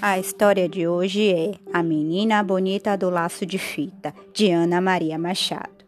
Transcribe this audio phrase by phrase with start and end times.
[0.00, 5.18] A história de hoje é A Menina Bonita do Laço de Fita, de Ana Maria
[5.18, 5.84] Machado.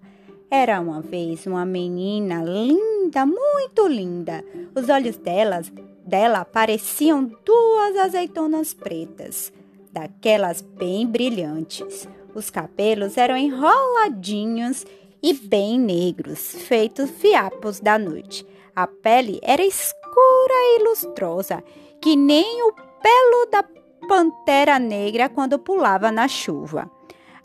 [0.50, 4.44] Era uma vez uma menina linda, muito linda.
[4.74, 5.72] Os olhos delas,
[6.04, 9.52] dela pareciam duas azeitonas pretas,
[9.92, 12.08] daquelas bem brilhantes.
[12.34, 14.84] Os cabelos eram enroladinhos
[15.22, 18.44] e bem negros, feitos fiapos da noite.
[18.74, 21.62] A pele era escura e lustrosa,
[22.00, 23.62] que nem o pelo da
[24.06, 26.90] pantera negra quando pulava na chuva.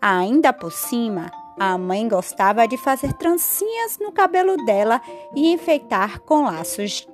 [0.02, 5.02] Ainda por cima, a mãe gostava de fazer trancinhas no cabelo dela
[5.36, 7.08] e enfeitar com laços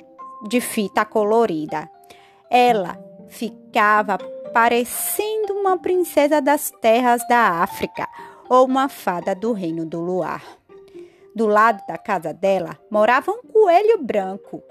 [0.48, 1.90] de fita colorida.
[2.50, 2.98] Ela
[3.30, 4.18] ficava
[4.52, 8.08] parecendo uma princesa das terras da África
[8.50, 10.44] ou uma fada do reino do luar.
[11.34, 14.62] Do lado da casa dela morava um coelho branco,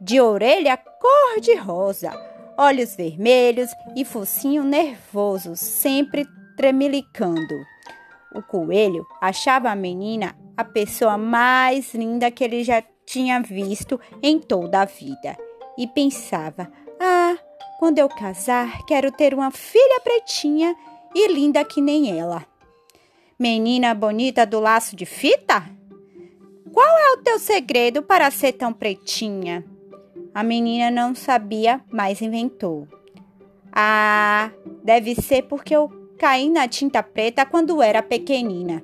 [0.00, 2.12] de orelha cor-de-rosa,
[2.58, 7.54] olhos vermelhos e focinho nervoso, sempre tremelicando.
[8.34, 14.40] O coelho achava a menina a pessoa mais linda que ele já tinha visto em
[14.40, 15.38] toda a vida
[15.78, 16.70] e pensava:
[17.00, 17.38] Ah,
[17.78, 20.74] quando eu casar, quero ter uma filha pretinha
[21.14, 22.44] e linda que nem ela.
[23.38, 25.64] Menina bonita do laço de fita?
[26.72, 29.64] Qual é o teu segredo para ser tão pretinha?
[30.34, 32.86] A menina não sabia, mas inventou.
[33.72, 34.50] Ah,
[34.82, 38.82] deve ser porque eu caí na tinta preta quando era pequenina.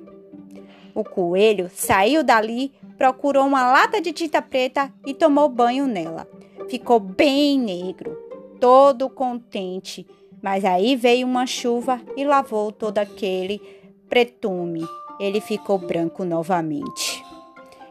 [0.93, 6.27] O coelho saiu dali, procurou uma lata de tinta preta e tomou banho nela.
[6.69, 8.17] Ficou bem negro,
[8.59, 10.07] todo contente.
[10.41, 13.61] Mas aí veio uma chuva e lavou todo aquele
[14.07, 14.85] pretume.
[15.19, 17.14] Ele ficou branco novamente.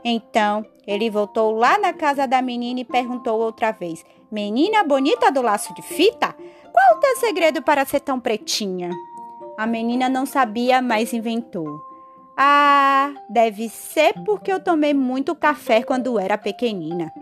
[0.04, 5.40] Então ele voltou lá na casa da menina e perguntou outra vez: Menina bonita do
[5.40, 6.36] laço de fita,
[6.72, 8.90] qual o teu segredo para ser tão pretinha?
[9.56, 11.80] A menina não sabia, mas inventou.
[12.36, 17.12] Ah, deve ser porque eu tomei muito café quando era pequenina.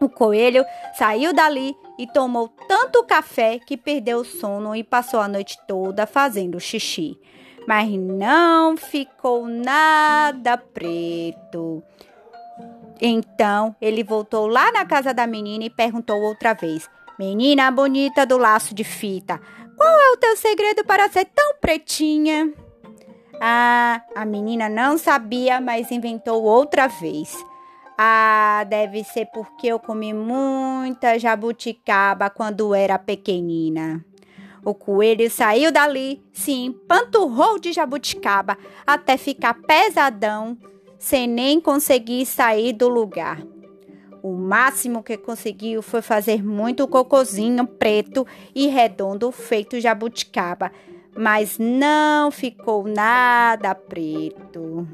[0.00, 0.64] O coelho
[0.98, 6.06] saiu dali e tomou tanto café que perdeu o sono e passou a noite toda
[6.06, 7.18] fazendo xixi
[7.66, 11.82] mas não ficou nada preto.
[13.00, 16.88] Então ele voltou lá na casa da menina e perguntou outra vez:
[17.18, 19.40] Menina bonita do laço de fita,
[19.76, 22.52] qual é o teu segredo para ser tão pretinha?
[23.40, 27.36] Ah, a menina não sabia, mas inventou outra vez.
[27.98, 34.04] Ah, deve ser porque eu comi muita jabuticaba quando era pequenina.
[34.66, 40.58] O coelho saiu dali, se empanturrou de jabuticaba até ficar pesadão,
[40.98, 43.40] sem nem conseguir sair do lugar.
[44.24, 50.72] O máximo que conseguiu foi fazer muito cocozinho preto e redondo feito jabuticaba,
[51.16, 54.84] mas não ficou nada preto.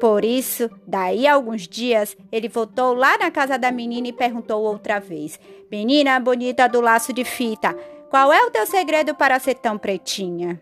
[0.00, 4.60] Por isso, daí a alguns dias, ele voltou lá na casa da menina e perguntou
[4.64, 5.38] outra vez:
[5.70, 7.76] Menina bonita do laço de fita,
[8.10, 10.60] qual é o teu segredo para ser tão pretinha?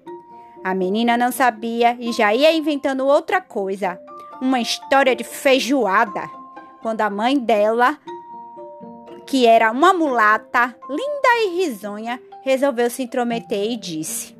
[0.65, 4.01] A menina não sabia e já ia inventando outra coisa,
[4.41, 6.29] uma história de feijoada.
[6.83, 7.97] Quando a mãe dela,
[9.27, 14.37] que era uma mulata, linda e risonha, resolveu se intrometer e disse: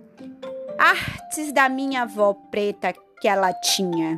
[0.77, 4.17] Artes da minha avó preta que ela tinha.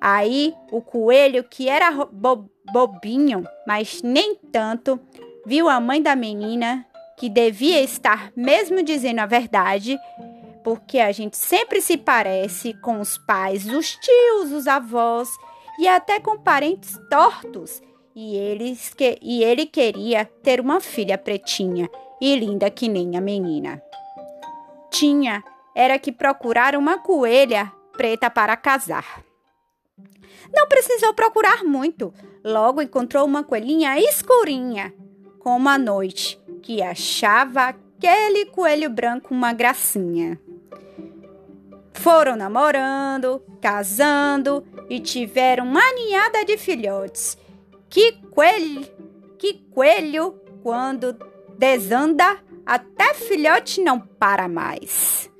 [0.00, 5.00] Aí o coelho, que era bo bobinho, mas nem tanto,
[5.44, 6.86] viu a mãe da menina
[7.16, 9.98] que devia estar mesmo dizendo a verdade,
[10.62, 15.28] porque a gente sempre se parece com os pais, os tios, os avós
[15.78, 17.82] e até com parentes tortos.
[18.14, 21.88] E, eles que, e ele queria ter uma filha pretinha
[22.20, 23.82] e linda que nem a menina.
[24.90, 25.42] Tinha
[25.74, 29.24] era que procurar uma coelha preta para casar.
[30.54, 32.12] Não precisou procurar muito.
[32.44, 34.92] Logo encontrou uma coelhinha escurinha,
[35.38, 40.40] como a noite, que achava aquele coelho branco uma gracinha.
[41.92, 47.36] Foram namorando, casando e tiveram uma ninhada de filhotes.
[47.90, 48.86] Que coelho,
[49.38, 51.16] que coelho, quando
[51.58, 55.30] desanda, até filhote não para mais.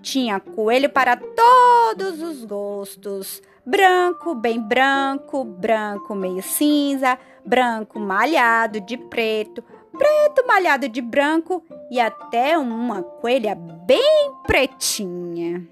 [0.00, 8.96] Tinha coelho para todos os gostos: branco, bem branco, branco meio cinza, branco malhado de
[8.96, 9.62] preto,
[9.96, 15.66] preto malhado de branco e até uma coelha bem pretinha.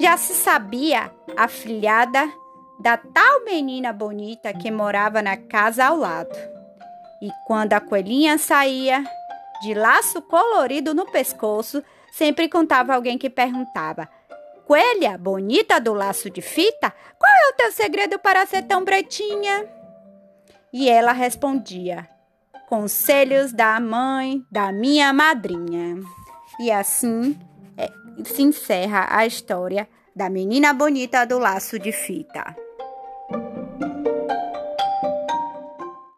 [0.00, 2.30] Já se sabia a filhada
[2.78, 6.36] da tal menina bonita que morava na casa ao lado.
[7.22, 9.04] E quando a coelhinha saía,
[9.62, 11.82] de laço colorido no pescoço,
[12.12, 14.08] sempre contava alguém que perguntava:
[14.66, 19.66] Coelha, bonita do laço de fita, qual é o teu segredo para ser tão pretinha?
[20.72, 22.08] E ela respondia:
[22.66, 26.00] Conselhos da mãe da minha madrinha.
[26.58, 27.38] E assim
[27.76, 27.90] é,
[28.24, 32.63] se encerra a história da menina bonita do laço de fita.